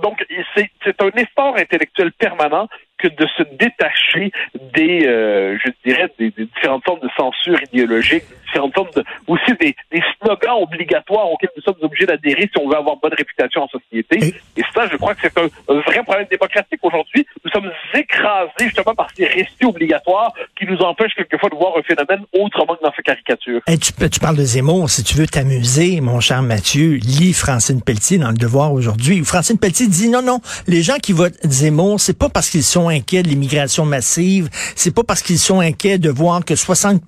Donc, 0.01 0.25
c'est 0.55 1.01
un 1.01 1.09
effort 1.15 1.55
intellectuel 1.55 2.12
permanent 2.12 2.67
que 2.98 3.08
de 3.08 3.27
se 3.38 3.44
détacher 3.58 4.32
des, 4.74 5.06
euh, 5.06 5.58
je 5.63 5.72
dirais, 5.86 6.12
des, 6.18 6.32
des, 6.32 6.46
différentes 6.46 6.84
formes 6.84 7.00
de 7.00 7.10
censure 7.18 7.60
idéologique, 7.72 8.24
différentes 8.46 8.74
formes 8.74 8.89
de, 8.96 9.04
aussi 9.27 9.54
des, 9.60 9.75
des 9.92 10.01
slogans 10.20 10.62
obligatoires 10.62 11.30
auxquels 11.32 11.51
nous 11.56 11.63
sommes 11.63 11.82
obligés 11.82 12.06
d'adhérer 12.06 12.50
si 12.51 12.62
on 12.62 12.68
veut 12.68 12.75
avoir 12.75 12.98
bonne 12.98 13.13
réputation 13.13 13.63
en 13.63 13.68
société. 13.68 14.34
Et, 14.56 14.62
ça, 14.74 14.88
je 14.92 14.98
crois 14.98 15.16
que 15.16 15.22
c'est 15.22 15.38
un, 15.38 15.48
un, 15.70 15.80
vrai 15.82 16.04
problème 16.04 16.27
démocratique 16.30 16.80
aujourd'hui. 16.82 17.25
Nous 17.44 17.51
sommes 17.51 17.72
écrasés 17.94 18.51
justement 18.60 18.96
par 18.96 19.10
ces 19.16 19.25
récits 19.25 19.66
obligatoires 19.66 20.34
nous 20.69 20.79
empêchent 20.79 21.15
quelquefois 21.15 21.50
de 21.50 21.55
voir 21.55 21.74
un 21.77 21.83
phénomène 21.83 22.25
autrement 22.33 22.75
que 22.75 22.83
dans 22.83 22.93
sa 22.95 23.01
caricature. 23.01 23.62
Hey, 23.67 23.77
tu, 23.77 24.19
parles 24.19 24.38
de 24.38 24.43
Zemmour. 24.43 24.89
Si 24.89 25.03
tu 25.03 25.15
veux 25.15 25.27
t'amuser, 25.27 26.01
mon 26.01 26.19
cher 26.19 26.41
Mathieu, 26.41 26.95
lis 26.95 27.33
Francine 27.33 27.81
Pelletier 27.81 28.17
dans 28.17 28.29
Le 28.29 28.38
Devoir 28.38 28.74
aujourd'hui. 28.74 29.24
Francine 29.24 29.57
Pelletier 29.57 29.88
dit 29.88 30.09
non, 30.09 30.21
non, 30.21 30.39
les 30.67 30.81
gens 30.81 30.97
qui 31.01 31.13
votent 31.13 31.38
Zemmour, 31.43 32.00
c'est 32.00 32.17
pas 32.17 32.29
parce 32.29 32.50
qu'ils 32.50 32.63
sont 32.63 32.89
inquiets 32.89 33.24
de 33.24 33.29
l'immigration 33.29 33.86
massive, 33.86 34.50
c'est 34.75 34.93
pas 34.93 35.03
parce 35.03 35.21
qu'ils 35.21 35.39
sont 35.39 35.59
inquiets 35.59 35.97
de 35.97 36.09
voir 36.09 36.43
que 36.45 36.55
60 36.55 37.01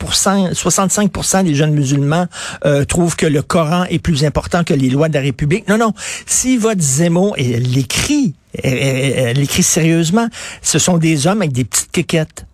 65 0.53 1.43
des 1.43 1.55
jeunes 1.55 1.73
musulmans 1.73 2.27
euh, 2.65 2.85
trouvent 2.85 3.15
que 3.15 3.25
le 3.25 3.41
Coran 3.41 3.85
est 3.85 3.99
plus 3.99 4.25
important 4.25 4.63
que 4.63 4.73
les 4.73 4.89
lois 4.89 5.09
de 5.09 5.13
la 5.13 5.21
République. 5.21 5.67
Non, 5.67 5.77
non. 5.77 5.93
S'ils 6.25 6.59
votent 6.59 6.81
Zemmour, 6.81 7.35
et 7.37 7.51
elle 7.51 7.71
l'écrit, 7.71 8.33
elle, 8.63 9.47
sérieusement, 9.47 10.27
ce 10.61 10.79
sont 10.79 10.97
des 10.97 11.27
hommes 11.27 11.41
avec 11.41 11.51
des 11.51 11.65
petites 11.65 11.91
quéquettes. 11.91 12.45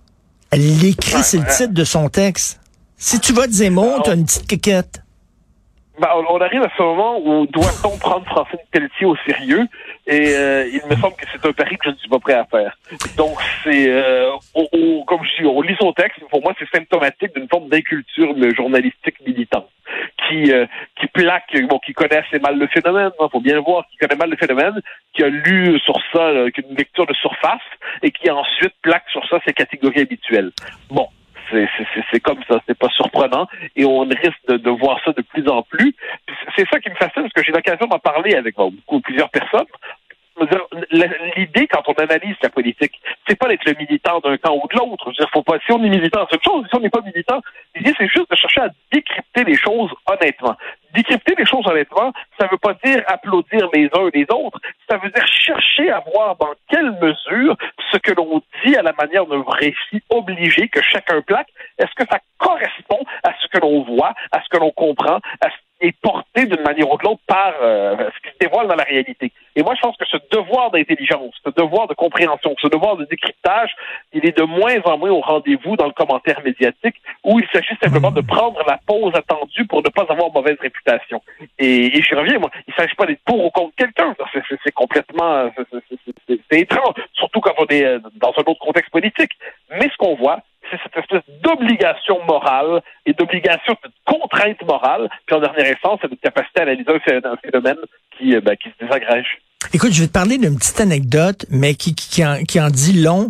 L'écrit, 0.56 1.24
c'est 1.24 1.38
le 1.38 1.46
titre 1.46 1.74
de 1.74 1.84
son 1.84 2.10
texte. 2.10 2.62
Si 2.98 3.20
tu 3.20 3.34
votes 3.34 3.52
Zemmour, 3.52 4.04
tu 4.04 4.10
as 4.10 4.14
une 4.14 4.26
petite 4.26 4.48
quéquette. 4.48 5.02
Ben, 6.00 6.10
on 6.30 6.42
arrive 6.42 6.62
à 6.62 6.70
ce 6.78 6.84
moment 6.84 7.20
où 7.24 7.46
doit-on 7.48 7.98
prendre 7.98 8.26
Francine 8.26 8.60
Pelletier 8.72 9.06
au 9.06 9.16
sérieux? 9.26 9.66
Et 10.08 10.36
euh, 10.36 10.68
il 10.68 10.82
me 10.90 10.96
semble 11.02 11.16
que 11.16 11.26
c'est 11.32 11.48
un 11.48 11.54
pari 11.54 11.78
que 11.78 11.86
je 11.86 11.90
ne 11.92 11.96
suis 11.96 12.10
pas 12.10 12.20
prêt 12.20 12.34
à 12.34 12.46
faire. 12.46 12.78
Donc 13.16 13.38
c'est, 13.64 13.88
euh, 13.90 14.32
comme 15.08 15.24
je 15.24 15.42
dis, 15.42 15.48
on 15.48 15.62
lit 15.62 15.76
son 15.80 15.94
texte. 15.94 16.20
Pour 16.30 16.42
moi, 16.42 16.54
c'est 16.60 16.70
symptomatique 16.70 17.34
d'une 17.34 17.48
forme 17.48 17.70
d'inculture 17.70 18.36
journalistique 18.56 19.16
militante 19.26 19.70
qui 20.28 20.52
euh, 20.52 20.66
qui 21.00 21.08
plaque, 21.08 21.56
bon, 21.70 21.80
qui 21.80 21.94
connaît 21.94 22.18
assez 22.18 22.40
mal 22.40 22.58
le 22.58 22.68
phénomène. 22.68 23.12
Il 23.20 23.24
hein, 23.24 23.30
faut 23.32 23.42
bien 23.42 23.60
voir, 23.60 23.86
qui 23.92 23.98
connaît 23.98 24.16
mal 24.16 24.30
le 24.30 24.38
phénomène, 24.38 24.82
qui 25.14 25.24
a 25.24 25.30
lu 25.30 25.80
sur 25.80 25.96
ça, 26.14 26.32
une 26.32 26.76
lecture 26.76 27.06
de 27.06 27.14
surface 27.14 27.62
et 28.04 28.12
qui 28.12 28.30
ensuite 28.30 28.74
plaque 28.82 29.10
sur 29.12 29.28
ça 29.28 29.40
ses 29.46 29.54
catégories 29.54 30.02
habituelles. 30.02 30.52
Bon, 30.90 31.08
c'est 32.12 32.20
comme 32.22 32.44
ça, 32.48 32.60
c'est 32.68 32.78
pas 32.78 32.90
surprenant 32.90 33.48
et 33.76 33.86
on 33.86 34.00
risque 34.00 34.48
de, 34.48 34.58
de, 34.58 34.70
voir 34.70 35.00
ça 35.06 35.12
de 35.12 35.22
plus 35.22 35.48
en 35.48 35.62
plus. 35.62 35.96
C'est 36.56 36.68
ça 36.72 36.80
qui 36.80 36.90
me 36.90 36.96
fascine 36.96 37.24
parce 37.24 37.34
que 37.34 37.44
j'ai 37.44 37.52
l'occasion 37.52 37.88
d'en 37.88 38.00
parler 38.00 38.36
avec 38.36 38.56
beaucoup 38.56 39.00
plusieurs 39.02 39.30
personnes. 39.30 39.68
L'idée, 41.38 41.68
quand 41.68 41.84
on 41.88 41.94
analyse 41.94 42.36
la 42.44 42.50
politique, 42.50 43.00
c'est 43.28 43.38
pas 43.38 43.48
d'être 43.48 43.66
le 43.66 43.74
militant 43.74 44.20
d'un 44.20 44.38
camp 44.38 44.56
ou 44.56 44.68
de 44.68 44.78
l'autre. 44.78 45.12
Faut 45.34 45.44
pas, 45.44 45.58
si 45.66 45.72
on 45.72 45.84
est 45.84 45.90
militant, 45.90 46.28
c'est 46.30 46.36
une 46.36 46.44
chose. 46.44 46.66
Si 46.70 46.76
on 46.76 46.82
n'est 46.82 46.90
pas 46.90 47.02
militant, 47.02 47.42
l'idée, 47.76 47.94
c'est 47.98 48.08
juste 48.08 48.30
de 48.30 48.36
chercher 48.36 48.62
à 48.62 48.70
décrypter 48.92 49.44
les 49.46 49.56
choses 49.56 49.92
honnêtement. 50.06 50.56
Décrypter 50.94 51.36
les 51.38 51.46
choses 51.46 51.66
honnêtement, 51.68 52.12
ça 52.40 52.48
veut 52.48 52.58
pas 52.58 52.74
dire 52.84 53.02
applaudir 53.08 53.70
les 53.74 53.90
uns 53.98 54.10
les 54.14 54.26
autres. 54.30 54.60
Ça 54.90 54.98
veut 54.98 55.10
dire 55.10 55.26
chercher 55.26 55.90
à 55.90 56.04
voir 56.14 56.36
dans 56.36 56.54
quelle 56.70 56.92
mesure 57.02 57.56
ce 57.92 57.98
que 57.98 58.14
l'on 58.14 58.42
dit 58.66 58.76
à 58.76 58.82
la 58.82 58.94
manière 58.94 59.26
d'un 59.26 59.44
récit 59.48 60.04
obligé 60.10 60.68
que 60.68 60.82
chacun 60.82 61.22
plaque, 61.22 61.50
est-ce 61.78 61.94
que 61.96 62.10
ça 62.10 62.20
correspond 62.38 63.04
à 63.24 63.34
ce 63.42 63.48
que 63.48 63.60
l'on 63.60 63.84
voit, 63.84 64.14
à 64.32 64.42
ce 64.42 64.50
que 64.50 64.58
l'on 64.58 64.72
comprend, 64.72 65.20
à 65.42 65.50
ce 65.50 65.65
est 65.86 66.00
porté 66.02 66.46
d'une 66.46 66.62
manière 66.62 66.92
ou 66.92 66.98
de 66.98 67.04
l'autre 67.04 67.22
par 67.28 67.54
euh, 67.62 67.96
ce 67.98 68.28
qui 68.28 68.34
se 68.34 68.40
dévoile 68.40 68.68
dans 68.68 68.76
la 68.76 68.84
réalité. 68.84 69.32
Et 69.56 69.64
moi, 69.64 69.74
je 69.76 69.82
pense 69.82 69.96
que 69.98 70.06
ce 70.06 70.18
devoir 70.32 70.72
d'intelligence, 70.72 71.34
ce 71.46 71.50
devoir 71.52 71.88
de 71.88 71.94
compréhension, 71.94 72.56
ce 72.62 72.68
devoir 72.68 72.98
de 72.98 73.06
décryptage, 73.06 73.72
il 74.14 74.26
est 74.26 74.38
de 74.38 74.44
moins 74.44 74.82
en 74.86 74.98
moins 74.98 75.12
au 75.12 75.22
rendez-vous 75.22 75.78
dans 75.78 75.86
le 75.86 75.94
commentaire 75.94 76.42
médiatique, 76.44 76.96
où 77.24 77.40
il 77.40 77.48
s'agit 77.54 77.76
simplement 77.82 78.12
de 78.12 78.22
prendre 78.22 78.62
la 78.68 78.80
pause 78.86 79.14
attendue 79.16 79.66
pour 79.68 79.82
ne 79.82 79.90
pas 79.90 80.06
avoir 80.10 80.32
mauvaise 80.32 80.58
réputation. 80.60 81.22
Et, 81.58 81.98
et 81.98 82.02
je 82.02 82.16
reviens, 82.16 82.40
moi, 82.40 82.52
il 82.68 82.72
ne 82.72 82.76
s'agit 82.76 82.96
pas 82.96 83.06
d'être 83.06 83.24
pour 83.26 83.46
ou 83.46 83.50
contre 83.50 83.76
quelqu'un. 83.76 84.14
C'est 84.64 84.74
complètement, 84.74 85.50
c'est 86.52 86.60
étrange, 86.60 86.96
surtout 87.14 87.40
quand 87.40 87.54
on 87.58 87.66
est 87.68 87.86
euh, 87.86 88.00
dans 88.16 88.34
un 88.38 88.42
autre 88.42 88.60
contexte 88.60 88.92
politique. 88.92 89.32
Mais 89.70 89.90
ce 89.90 89.98
qu'on 89.98 90.16
voit, 90.16 90.42
c'est 90.84 90.94
cette 90.94 91.12
espèce 91.12 91.36
d'obligation 91.42 92.24
morale 92.26 92.82
et 93.06 93.14
d'obligation 93.14 93.76
de 93.84 93.90
contrainte 94.06 94.62
morale, 94.64 95.10
puis 95.26 95.36
en 95.36 95.40
dernière 95.40 95.72
instance, 95.72 96.00
c'est 96.02 96.10
notre 96.10 96.22
capacité 96.22 96.62
à 96.62 96.64
analyser 96.64 96.92
un 97.24 97.38
phénomène 97.38 97.78
qui, 98.18 98.36
euh, 98.36 98.42
ben, 98.42 98.56
qui 98.56 98.70
se 98.70 98.86
désagrège. 98.86 99.40
Écoute, 99.76 99.92
je 99.92 100.00
vais 100.00 100.08
te 100.08 100.14
parler 100.14 100.38
d'une 100.38 100.56
petite 100.56 100.80
anecdote, 100.80 101.46
mais 101.50 101.76
qui, 101.76 101.96
qui, 101.96 102.26
en, 102.26 102.42
qui 102.46 102.62
en 102.62 102.70
dit 102.70 102.94
long. 102.94 103.30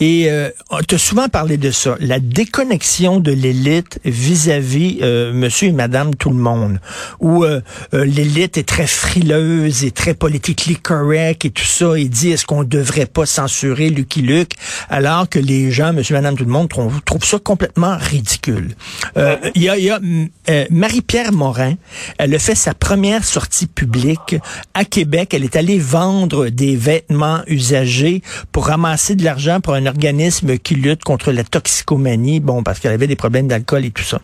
Et 0.00 0.30
euh, 0.30 0.48
tu 0.88 0.94
as 0.94 0.98
souvent 0.98 1.28
parlé 1.28 1.58
de 1.58 1.70
ça, 1.70 1.96
la 2.00 2.18
déconnexion 2.18 3.20
de 3.20 3.30
l'élite 3.30 3.98
vis-à-vis 4.06 5.00
euh, 5.02 5.34
monsieur 5.34 5.68
et 5.68 5.72
madame 5.72 6.14
tout 6.14 6.30
le 6.30 6.36
monde, 6.36 6.80
où 7.20 7.44
euh, 7.44 7.60
euh, 7.92 8.06
l'élite 8.06 8.56
est 8.56 8.66
très 8.66 8.86
frileuse 8.86 9.84
et 9.84 9.90
très 9.90 10.14
politiquement 10.14 10.78
correct 10.82 11.44
et 11.44 11.50
tout 11.50 11.62
ça, 11.62 11.98
et 11.98 12.08
dit 12.08 12.30
est-ce 12.30 12.46
qu'on 12.46 12.64
devrait 12.64 13.04
pas 13.04 13.26
censurer 13.26 13.90
Lucky 13.90 14.22
Luke, 14.22 14.54
alors 14.88 15.28
que 15.28 15.38
les 15.38 15.70
gens, 15.72 15.92
monsieur 15.92 16.14
et 16.14 16.18
madame 16.18 16.38
tout 16.38 16.46
le 16.46 16.50
monde, 16.50 16.70
trouvent, 16.70 17.02
trouvent 17.02 17.26
ça 17.26 17.38
complètement 17.38 17.98
ridicule. 17.98 18.76
Il 19.54 19.62
y 19.62 19.68
a, 19.68 19.76
y 19.76 19.90
a 19.90 20.00
Marie-Pierre 20.70 21.32
Morin, 21.32 21.74
elle 22.16 22.34
a 22.34 22.38
fait 22.38 22.54
sa 22.54 22.72
première 22.72 23.24
sortie 23.24 23.66
publique 23.66 24.36
à 24.72 24.86
Québec, 24.86 25.34
elle 25.34 25.44
est 25.44 25.54
allée 25.54 25.81
vendre 25.82 26.48
des 26.48 26.76
vêtements 26.76 27.42
usagés 27.46 28.22
pour 28.50 28.66
ramasser 28.66 29.14
de 29.14 29.24
l'argent 29.24 29.60
pour 29.60 29.74
un 29.74 29.86
organisme 29.86 30.58
qui 30.58 30.74
lutte 30.74 31.04
contre 31.04 31.32
la 31.32 31.44
toxicomanie, 31.44 32.40
bon, 32.40 32.62
parce 32.62 32.80
qu'elle 32.80 32.92
avait 32.92 33.06
des 33.06 33.16
problèmes 33.16 33.48
d'alcool 33.48 33.84
et 33.84 33.90
tout 33.90 34.02
ça. 34.02 34.20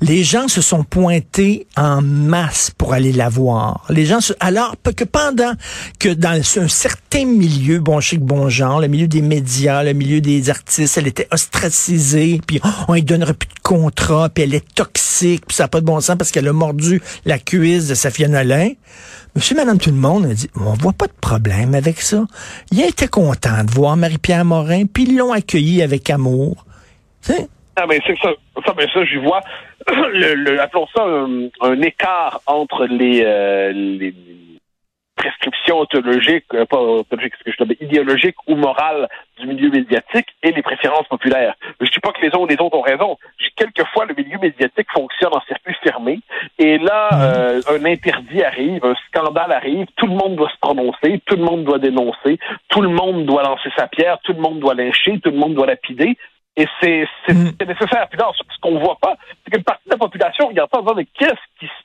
Les 0.00 0.24
gens 0.24 0.48
se 0.48 0.60
sont 0.60 0.84
pointés 0.84 1.66
en 1.76 2.02
masse 2.02 2.70
pour 2.76 2.92
aller 2.92 3.12
la 3.12 3.28
voir. 3.28 3.84
Les 3.90 4.06
gens, 4.06 4.20
se, 4.20 4.32
alors 4.40 4.74
que 4.96 5.04
pendant 5.04 5.52
que 5.98 6.08
dans 6.08 6.40
un 6.56 6.68
certain 6.68 7.24
milieu, 7.24 7.78
bon 7.78 8.00
chic, 8.00 8.20
bon 8.20 8.48
genre, 8.48 8.80
le 8.80 8.88
milieu 8.88 9.06
des 9.06 9.22
médias, 9.22 9.82
le 9.82 9.92
milieu 9.92 10.20
des 10.20 10.50
artistes, 10.50 10.98
elle 10.98 11.06
était 11.06 11.28
ostracisée, 11.30 12.40
puis 12.46 12.60
on 12.88 12.94
lui 12.94 13.02
donnerait 13.02 13.34
plus 13.34 13.48
de 13.48 13.60
contrat, 13.62 14.28
puis 14.28 14.44
elle 14.44 14.54
est 14.54 14.74
toxique, 14.74 15.46
puis 15.46 15.56
ça 15.56 15.64
n'a 15.64 15.68
pas 15.68 15.80
de 15.80 15.86
bon 15.86 16.00
sens 16.00 16.16
parce 16.16 16.30
qu'elle 16.30 16.48
a 16.48 16.52
mordu 16.52 17.02
la 17.24 17.38
cuisse 17.38 17.88
de 17.88 17.94
Safia 17.94 18.28
Nolin. 18.28 18.70
Monsieur, 19.36 19.54
madame, 19.54 19.78
tout 19.78 19.90
le 19.90 19.96
monde 19.96 20.26
a 20.26 20.34
dit, 20.34 20.48
on 20.70 20.74
voit 20.74 20.92
pas 20.92 21.06
de 21.06 21.20
problème 21.20 21.74
avec 21.74 22.00
ça. 22.00 22.24
Il 22.70 22.80
était 22.80 23.08
content 23.08 23.64
de 23.64 23.70
voir 23.70 23.96
Marie-Pierre 23.96 24.44
Morin, 24.44 24.84
puis 24.86 25.04
ils 25.04 25.16
l'ont 25.16 25.32
accueilli 25.32 25.82
avec 25.82 26.08
amour. 26.10 26.64
sais? 27.20 27.48
Ah, 27.76 27.86
mais 27.88 28.00
c'est 28.06 28.18
ça. 28.18 28.30
Ça, 28.66 28.72
ben 28.74 28.88
ça, 28.92 29.04
je 29.04 29.18
vois, 29.18 29.40
appelons 30.60 30.86
ça 30.94 31.02
un, 31.62 31.80
écart 31.80 32.40
entre 32.46 32.84
les, 32.86 33.22
euh, 33.24 34.10
prescriptions 35.16 35.84
théologiques, 35.86 36.46
euh, 36.54 36.64
pas 36.64 36.78
théologiques, 37.08 37.34
ce 37.38 37.44
que 37.44 37.52
je 37.58 37.64
dis, 37.64 37.76
idéologiques 37.80 38.36
ou 38.46 38.54
morales 38.54 39.08
du 39.38 39.46
milieu 39.46 39.70
médiatique 39.70 40.28
et 40.42 40.50
les 40.50 40.62
préférences 40.62 41.06
populaires. 41.08 41.54
Je 41.80 41.90
dis 41.90 42.00
pas 42.00 42.12
que 42.12 42.22
les 42.22 42.34
uns 42.34 42.38
ou 42.38 42.46
les 42.46 42.56
autres 42.58 42.76
ont 42.76 42.82
raison. 42.82 43.18
Quelquefois, 43.56 44.06
le 44.06 44.14
milieu 44.14 44.38
médiatique 44.38 44.86
fonctionne 44.92 45.34
en 45.34 45.40
circuit 45.42 45.59
et 46.60 46.76
là, 46.76 47.08
mm. 47.10 47.22
euh, 47.22 47.60
un 47.70 47.84
interdit 47.86 48.44
arrive, 48.44 48.84
un 48.84 48.94
scandale 49.08 49.50
arrive, 49.50 49.86
tout 49.96 50.06
le 50.06 50.12
monde 50.12 50.36
doit 50.36 50.50
se 50.50 50.58
prononcer, 50.60 51.22
tout 51.24 51.36
le 51.36 51.42
monde 51.42 51.64
doit 51.64 51.78
dénoncer, 51.78 52.38
tout 52.68 52.82
le 52.82 52.90
monde 52.90 53.24
doit 53.24 53.42
lancer 53.42 53.70
sa 53.78 53.86
pierre, 53.86 54.18
tout 54.22 54.34
le 54.34 54.42
monde 54.42 54.60
doit 54.60 54.74
lyncher, 54.74 55.18
tout 55.20 55.30
le 55.30 55.38
monde 55.38 55.54
doit 55.54 55.66
lapider. 55.66 56.18
Et 56.56 56.66
c'est 56.82 57.06
mm. 57.28 57.52
nécessaire. 57.66 58.08
Puis 58.10 58.18
là, 58.20 58.30
ce 58.36 58.60
qu'on 58.60 58.78
voit 58.78 58.98
pas, 59.00 59.16
c'est 59.42 59.52
qu'une 59.52 59.64
partie 59.64 59.86
de 59.86 59.92
la 59.92 59.96
population 59.96 60.48
regarde 60.48 60.68
ça 60.70 60.80
en 60.80 60.82
disant, 60.82 60.96
mais 60.96 61.06
qu'est-ce 61.06 61.32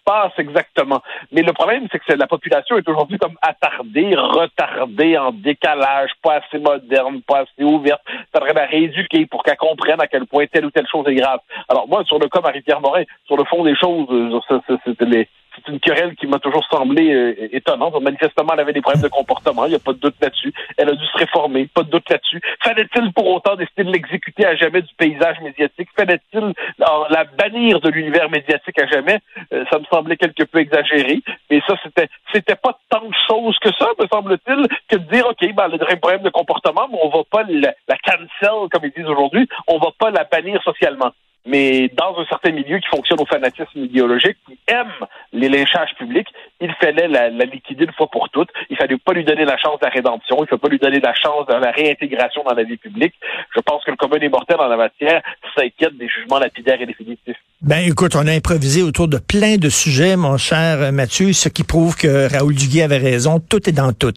passe 0.06 0.34
exactement? 0.38 1.02
Mais 1.32 1.42
le 1.42 1.52
problème, 1.54 1.88
c'est 1.92 2.00
que 2.00 2.14
la 2.14 2.28
population 2.28 2.78
est 2.78 2.88
aujourd'hui 2.88 3.18
comme 3.18 3.36
attardée, 3.42 4.16
retardée, 4.16 5.18
en 5.18 5.32
décalage, 5.32 6.12
pas 6.22 6.36
assez 6.36 6.60
moderne, 6.60 7.22
pas 7.28 7.40
assez 7.40 7.64
ouverte. 7.64 8.02
Ça 8.34 8.40
devrait 8.40 8.54
la 8.54 8.66
rééduquer 8.66 9.26
pour 9.26 9.44
qu'elle 9.44 9.58
comprenne 9.58 10.00
à 10.00 10.08
quel 10.08 10.26
point 10.28 10.46
telle 10.48 10.66
ou 10.66 10.72
telle 10.72 10.88
chose 10.88 11.06
est 11.08 11.16
grave. 11.16 11.40
Alors 11.68 11.88
moi, 11.88 12.04
sur 12.06 12.20
le 12.20 12.28
cas 12.30 12.42
Marie-Pierre 12.42 12.82
Morin, 12.82 13.04
sur 13.26 13.36
le 13.36 13.44
fond 13.46 13.64
des 13.64 13.76
choses, 13.76 14.08
euh, 14.12 14.40
c'était 14.86 15.06
les 15.06 15.28
c'est 15.56 15.72
une 15.72 15.80
querelle 15.80 16.16
qui 16.16 16.28
m'a 16.28 16.40
toujours 16.40 16.66
semblé 16.66 17.14
euh, 17.14 17.50
étonnante. 17.52 18.00
Manifestement, 18.02 18.54
elle 18.54 18.60
avait 18.60 18.74
des 18.74 18.82
problèmes 18.82 19.04
de 19.04 19.08
comportement. 19.08 19.66
Il 19.66 19.70
n'y 19.70 19.76
a 19.76 19.80
pas 19.80 19.94
de 19.94 20.00
doute 20.00 20.16
là-dessus. 20.22 20.54
Elle 20.78 20.90
a 20.90 20.94
dû 20.94 21.06
se 21.06 21.18
réformer. 21.18 21.68
Pas 21.74 21.84
de 21.84 21.90
doute 21.90 22.10
là-dessus. 22.10 22.42
Fallait-il 22.64 23.14
pour 23.14 23.28
autant 23.28 23.56
décider 23.56 23.84
de 23.84 23.92
l'exécuter 23.92 24.46
à 24.46 24.56
jamais 24.56 24.82
du 24.82 24.94
paysage 24.96 25.40
médiatique? 25.42 25.90
Fallait-il 25.96 26.54
la 26.78 27.24
bannir 27.38 27.80
de 27.80 27.90
l'univers 27.90 28.30
médiatique 28.30 28.80
à 28.82 28.88
jamais? 28.88 29.20
Euh, 29.54 29.66
ça 29.72 29.80
me 29.80 29.86
semblait 29.86 30.18
quelque 30.18 30.44
peu 30.44 30.60
exagéré. 30.60 31.22
Mais 31.50 31.62
ça, 31.68 31.76
c'était 31.84 32.10
c'était 32.34 32.56
pas 32.56 32.78
tant 32.90 33.06
de 33.06 33.16
choses 33.28 33.58
que 33.60 33.70
ça, 33.78 33.88
me 34.00 34.08
semble-t-il, 34.08 34.68
que 34.90 34.98
de 34.98 35.12
dire, 35.12 35.26
OK, 35.28 35.54
ben, 35.54 35.66
elle 35.68 35.82
a 35.82 35.86
des 35.86 35.96
problèmes 35.96 36.24
de 36.24 36.30
comportement, 36.30 36.88
mais 36.92 36.98
on 37.02 37.10
va 37.10 37.24
pas 37.30 37.44
la, 37.48 37.74
la 37.88 37.98
cancel, 37.98 38.70
comme 38.72 38.84
ils 38.84 38.92
disent 38.92 39.10
aujourd'hui. 39.10 39.48
On 39.68 39.78
va 39.78 39.90
pas 39.98 40.12
la 40.12 40.24
bannir 40.24 40.62
socialement. 40.64 41.12
Mais 41.46 41.90
dans 41.96 42.18
un 42.18 42.26
certain 42.26 42.52
milieu 42.52 42.80
qui 42.80 42.88
fonctionne 42.90 43.20
au 43.20 43.26
fanatisme 43.26 43.80
idéologique, 43.80 44.38
qui 44.48 44.58
aime 44.68 44.92
les 45.34 45.50
lynchages 45.50 45.94
publics, 45.98 46.28
il 46.60 46.74
fallait 46.80 47.08
la, 47.08 47.30
la 47.30 47.46
liquider 47.46 47.86
une 47.86 47.94
fois 47.94 48.08
pour 48.08 48.30
toutes. 48.30 48.50
Il 48.70 48.78
fallait 48.78 48.98
pas 48.98 49.14
lui 49.14 49.24
donner 49.24 49.46
la 49.46 49.58
chance 49.58 49.80
de 49.80 49.86
la 49.86 49.92
rédemption, 49.92 50.38
il 50.42 50.48
fallait 50.48 50.60
pas 50.60 50.70
lui 50.70 50.80
donner 50.80 51.00
la 51.00 51.14
chance 51.14 51.46
de 51.48 51.54
la 51.54 51.72
réintégration 51.72 52.44
dans 52.44 52.56
la 52.56 52.64
vie 52.64 52.78
publique. 52.78 53.14
Je 53.56 53.62
pense 53.62 53.84
que 53.84 53.92
le 53.92 53.98
commun 53.98 54.18
des 54.18 54.30
mortels 54.30 54.60
en 54.60 54.68
la 54.68 54.78
matière 54.78 55.22
s'inquiète 55.56 55.98
des 55.98 56.08
jugements 56.08 56.40
lapidaires 56.40 56.82
et 56.82 56.86
définitifs. 56.86 57.38
Ben 57.62 57.80
écoute, 57.80 58.16
on 58.16 58.28
a 58.28 58.32
improvisé 58.32 58.84
autour 58.84 59.08
de 59.08 59.18
plein 59.18 59.58
de 59.58 59.70
sujets, 59.70 60.16
mon 60.16 60.38
cher 60.38 60.92
Mathieu, 60.92 61.34
ce 61.34 61.50
qui 61.50 61.64
prouve 61.64 61.96
que 61.96 62.32
Raoul 62.32 62.54
Duguay 62.54 62.84
avait 62.84 62.98
raison. 62.98 63.40
Tout 63.40 63.70
est 63.70 63.74
dans 63.74 63.92
tout. 63.94 64.14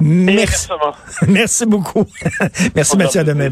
Merci. 0.00 0.68
Merci 1.28 1.66
beaucoup. 1.66 2.06
Merci 2.74 2.96
Mathieu, 2.96 3.20
à 3.20 3.24
demain. 3.24 3.48